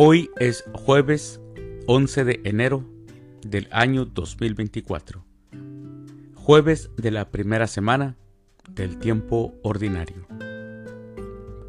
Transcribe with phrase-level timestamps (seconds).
[0.00, 1.40] Hoy es jueves
[1.88, 2.84] 11 de enero
[3.44, 5.24] del año 2024,
[6.36, 8.14] jueves de la primera semana
[8.70, 10.24] del tiempo ordinario.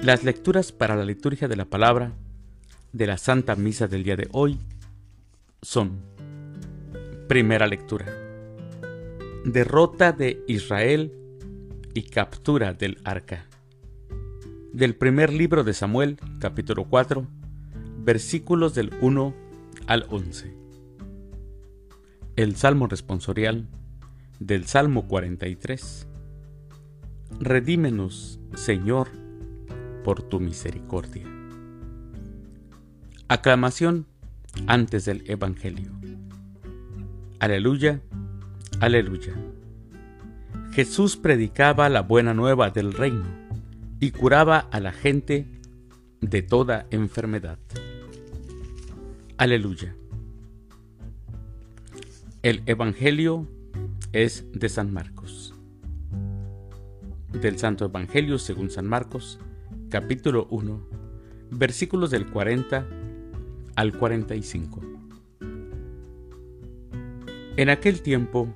[0.00, 2.12] Las lecturas para la liturgia de la palabra
[2.92, 4.60] de la Santa Misa del día de hoy
[5.60, 5.98] son
[7.26, 8.06] Primera lectura.
[9.44, 11.12] Derrota de Israel
[11.92, 13.46] y captura del arca.
[14.72, 17.26] Del primer libro de Samuel, capítulo 4,
[18.04, 19.34] versículos del 1
[19.86, 20.54] al 11.
[22.36, 23.68] El Salmo responsorial
[24.40, 26.08] del Salmo 43.
[27.40, 29.08] Redímenos, Señor,
[30.04, 31.24] por tu misericordia.
[33.28, 34.06] Aclamación
[34.66, 35.90] antes del Evangelio.
[37.38, 38.00] Aleluya,
[38.80, 39.32] aleluya.
[40.72, 43.26] Jesús predicaba la buena nueva del reino
[44.00, 45.46] y curaba a la gente
[46.20, 47.58] de toda enfermedad.
[49.42, 49.92] Aleluya.
[52.42, 53.48] El Evangelio
[54.12, 55.52] es de San Marcos.
[57.32, 59.40] Del Santo Evangelio según San Marcos,
[59.88, 60.80] capítulo 1,
[61.50, 62.86] versículos del 40
[63.74, 64.80] al 45.
[67.56, 68.54] En aquel tiempo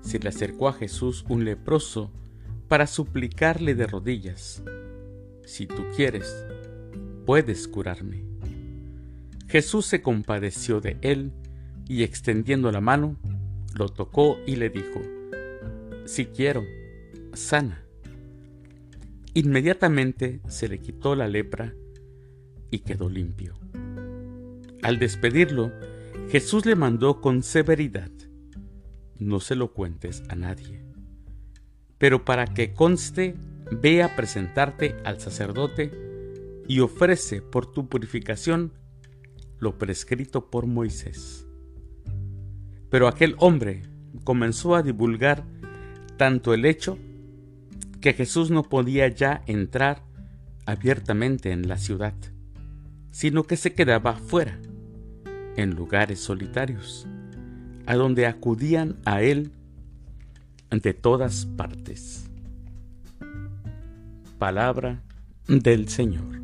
[0.00, 2.12] se le acercó a Jesús un leproso
[2.68, 4.62] para suplicarle de rodillas,
[5.44, 6.46] si tú quieres,
[7.26, 8.33] puedes curarme.
[9.54, 11.30] Jesús se compadeció de él
[11.86, 13.16] y extendiendo la mano,
[13.78, 15.00] lo tocó y le dijo,
[16.06, 16.64] Si quiero,
[17.34, 17.84] sana.
[19.32, 21.72] Inmediatamente se le quitó la lepra
[22.72, 23.54] y quedó limpio.
[24.82, 25.70] Al despedirlo,
[26.30, 28.10] Jesús le mandó con severidad,
[29.20, 30.82] no se lo cuentes a nadie,
[31.96, 33.36] pero para que conste,
[33.70, 35.92] ve a presentarte al sacerdote
[36.66, 38.72] y ofrece por tu purificación
[39.58, 41.46] lo prescrito por Moisés.
[42.90, 43.82] Pero aquel hombre
[44.24, 45.44] comenzó a divulgar
[46.16, 46.98] tanto el hecho
[48.00, 50.04] que Jesús no podía ya entrar
[50.66, 52.14] abiertamente en la ciudad,
[53.10, 54.58] sino que se quedaba fuera,
[55.56, 57.06] en lugares solitarios,
[57.86, 59.52] a donde acudían a él
[60.70, 62.28] de todas partes.
[64.38, 65.02] Palabra
[65.46, 66.42] del Señor.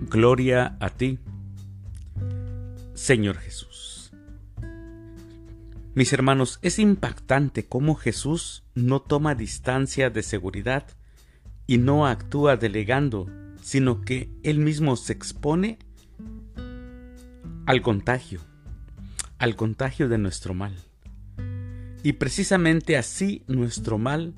[0.00, 1.18] Gloria a ti,
[2.94, 4.12] Señor Jesús.
[5.94, 10.86] Mis hermanos, es impactante cómo Jesús no toma distancia de seguridad
[11.66, 13.30] y no actúa delegando,
[13.62, 15.78] sino que él mismo se expone
[17.64, 18.40] al contagio,
[19.38, 20.76] al contagio de nuestro mal.
[22.02, 24.34] Y precisamente así nuestro mal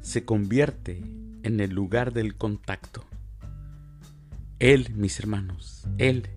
[0.00, 1.00] se convierte
[1.44, 3.06] en el lugar del contacto.
[4.62, 6.28] Él, mis hermanos, Él,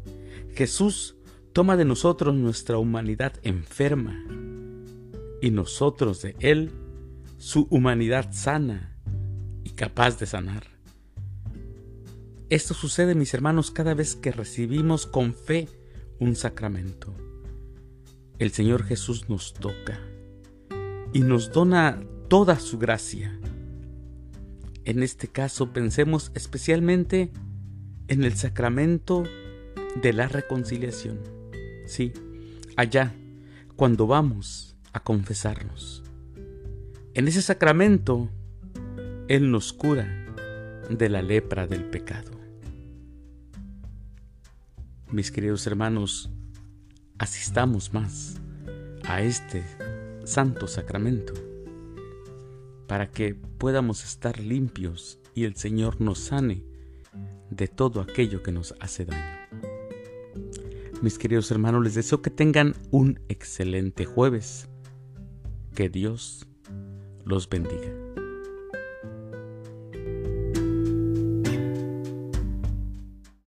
[0.56, 1.16] Jesús,
[1.54, 4.20] toma de nosotros nuestra humanidad enferma
[5.44, 6.72] y nosotros de Él
[7.38, 8.98] su humanidad sana
[9.64, 10.64] y capaz de sanar.
[12.50, 15.70] Esto sucede, mis hermanos, cada vez que recibimos con fe
[16.20, 17.14] un sacramento.
[18.40, 20.00] El Señor Jesús nos toca
[21.14, 23.40] y nos dona toda su gracia.
[24.84, 27.32] En este caso pensemos especialmente
[28.08, 29.24] en el sacramento
[30.02, 31.20] de la reconciliación.
[31.88, 32.14] Sí,
[32.76, 33.14] allá,
[33.76, 36.04] cuando vamos a confesarnos.
[37.14, 38.30] En ese sacramento,
[39.28, 40.08] Él nos cura
[40.90, 42.32] de la lepra del pecado.
[45.12, 46.30] Mis queridos hermanos,
[47.18, 48.42] asistamos más
[49.04, 49.64] a este
[50.26, 51.34] santo sacramento
[52.88, 56.75] para que podamos estar limpios y el Señor nos sane
[57.56, 59.24] de todo aquello que nos hace daño.
[61.02, 64.68] Mis queridos hermanos, les deseo que tengan un excelente jueves.
[65.76, 66.48] Que Dios
[67.26, 68.05] los bendiga.